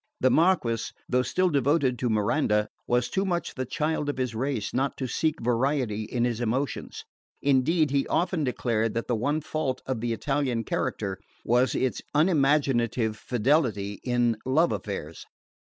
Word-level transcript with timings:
The 0.19 0.31
Marquess, 0.31 0.93
though 1.07 1.21
still 1.21 1.49
devoted 1.51 1.99
to 1.99 2.09
Miranda, 2.09 2.69
was 2.87 3.07
too 3.07 3.23
much 3.23 3.53
the 3.53 3.67
child 3.67 4.09
of 4.09 4.17
his 4.17 4.33
race 4.33 4.73
not 4.73 4.97
to 4.97 5.05
seek 5.05 5.35
variety 5.39 6.05
in 6.05 6.23
his 6.25 6.41
emotions; 6.41 7.03
indeed 7.39 7.91
he 7.91 8.07
often 8.07 8.43
declared 8.43 8.95
that 8.95 9.07
the 9.07 9.15
one 9.15 9.41
fault 9.41 9.79
of 9.85 10.01
the 10.01 10.11
Italian 10.11 10.63
character 10.63 11.19
was 11.45 11.75
its 11.75 12.01
unimaginative 12.15 13.15
fidelity 13.15 13.99
in 14.03 14.37
love 14.43 14.71
affairs. 14.71 15.23